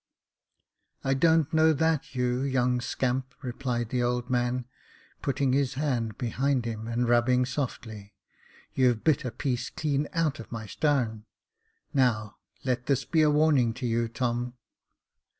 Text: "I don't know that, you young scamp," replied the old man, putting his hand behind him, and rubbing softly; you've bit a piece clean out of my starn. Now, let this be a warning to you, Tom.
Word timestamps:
"I 1.03 1.13
don't 1.13 1.53
know 1.53 1.73
that, 1.73 2.15
you 2.15 2.41
young 2.41 2.81
scamp," 2.81 3.35
replied 3.43 3.89
the 3.89 4.01
old 4.01 4.31
man, 4.31 4.65
putting 5.21 5.53
his 5.53 5.75
hand 5.75 6.17
behind 6.17 6.65
him, 6.65 6.87
and 6.87 7.07
rubbing 7.07 7.45
softly; 7.45 8.15
you've 8.73 9.03
bit 9.03 9.25
a 9.25 9.29
piece 9.29 9.69
clean 9.69 10.07
out 10.13 10.39
of 10.39 10.51
my 10.51 10.65
starn. 10.65 11.25
Now, 11.93 12.37
let 12.65 12.87
this 12.87 13.05
be 13.05 13.21
a 13.21 13.29
warning 13.29 13.75
to 13.75 13.85
you, 13.85 14.07
Tom. 14.07 14.55